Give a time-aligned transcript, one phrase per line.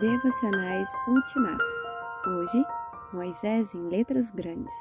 [0.00, 1.62] Devocionais Ultimato.
[2.26, 2.64] Hoje,
[3.12, 4.72] Moisés em letras grandes.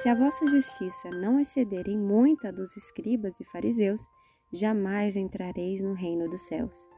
[0.00, 4.00] Se a vossa justiça não exceder em muita dos escribas e fariseus,
[4.50, 6.88] jamais entrareis no reino dos céus.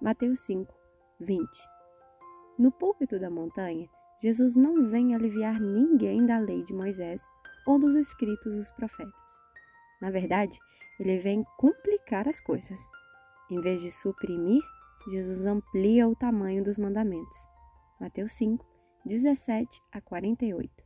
[0.00, 0.72] Mateus 5,
[1.20, 1.44] 20.
[2.56, 3.88] No púlpito da montanha,
[4.20, 7.28] Jesus não vem aliviar ninguém da lei de Moisés
[7.66, 9.40] ou dos escritos dos profetas.
[10.00, 10.56] Na verdade,
[11.00, 12.78] ele vem complicar as coisas.
[13.50, 14.62] Em vez de suprimir,
[15.08, 17.48] Jesus amplia o tamanho dos mandamentos.
[18.00, 18.64] Mateus 5,
[19.04, 20.84] 17 a 48.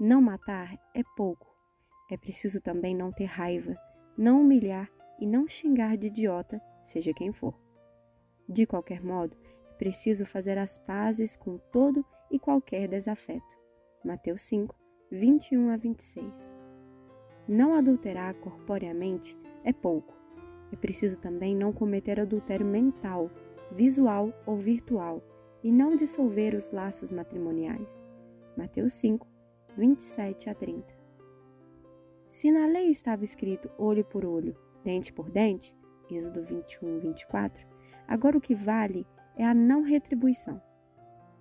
[0.00, 1.46] Não matar é pouco.
[2.10, 3.76] É preciso também não ter raiva,
[4.16, 4.88] não humilhar
[5.18, 7.54] e não xingar de idiota, seja quem for.
[8.48, 9.36] De qualquer modo,
[9.70, 13.56] é preciso fazer as pazes com todo e qualquer desafeto.
[14.04, 14.76] Mateus 5,
[15.10, 16.52] 21 a 26.
[17.48, 20.16] Não adulterar corporeamente é pouco.
[20.72, 23.30] É preciso também não cometer adultério mental,
[23.72, 25.22] visual ou virtual
[25.62, 28.04] e não dissolver os laços matrimoniais.
[28.56, 29.26] Mateus 5,
[29.76, 30.94] 27 a 30.
[32.26, 35.76] Se na lei estava escrito olho por olho, dente por dente,
[36.10, 37.66] Êxodo 21, 24,
[38.06, 40.62] agora o que vale é a não retribuição.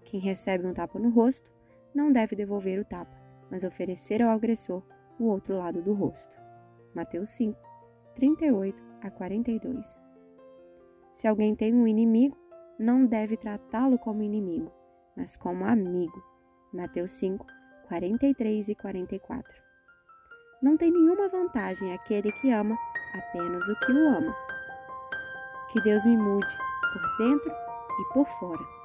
[0.03, 1.52] Quem recebe um tapa no rosto
[1.94, 3.16] não deve devolver o tapa,
[3.49, 4.83] mas oferecer ao agressor
[5.19, 6.38] o outro lado do rosto.
[6.94, 7.59] Mateus 5,
[8.16, 9.98] 38 a 42.
[11.14, 12.36] Se alguém tem um inimigo,
[12.80, 14.72] não deve tratá-lo como inimigo,
[15.16, 16.23] mas como amigo.
[16.73, 17.45] Mateus 5,
[17.88, 19.64] 43 e 44.
[20.61, 22.78] Não tem nenhuma vantagem aquele que ama
[23.14, 24.36] apenas o que o ama.
[25.72, 26.58] Que Deus me mude
[26.92, 28.84] por dentro e por fora